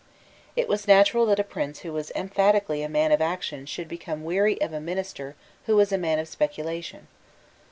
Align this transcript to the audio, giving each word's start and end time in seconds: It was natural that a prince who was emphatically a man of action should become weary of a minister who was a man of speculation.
It 0.55 0.67
was 0.67 0.87
natural 0.87 1.27
that 1.27 1.37
a 1.39 1.43
prince 1.43 1.81
who 1.81 1.93
was 1.93 2.11
emphatically 2.15 2.81
a 2.81 2.89
man 2.89 3.11
of 3.11 3.21
action 3.21 3.67
should 3.67 3.87
become 3.87 4.23
weary 4.23 4.59
of 4.59 4.73
a 4.73 4.79
minister 4.81 5.35
who 5.67 5.75
was 5.75 5.91
a 5.91 5.95
man 5.99 6.17
of 6.17 6.27
speculation. 6.27 7.07